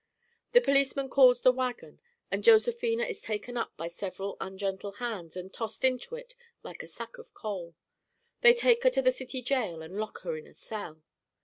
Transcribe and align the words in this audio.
The 0.53 0.61
policeman 0.61 1.09
calls 1.11 1.41
the 1.41 1.51
'wagon' 1.51 2.01
and 2.31 2.43
Josephina 2.43 3.03
is 3.03 3.21
taken 3.21 3.55
up 3.55 3.77
by 3.77 3.87
several 3.87 4.35
ungentle 4.41 4.93
hands 4.93 5.37
and 5.37 5.53
tossed 5.53 5.85
into 5.85 6.15
it 6.15 6.33
like 6.63 6.81
a 6.81 6.87
sack 6.87 7.19
of 7.19 7.35
coal. 7.35 7.75
They 8.41 8.55
take 8.55 8.81
her 8.83 8.89
to 8.89 9.03
the 9.03 9.11
city 9.11 9.43
jail 9.43 9.83
and 9.83 9.97
lock 9.97 10.21
her 10.21 10.35
in 10.35 10.47
a 10.47 10.55
cell. 10.55 11.03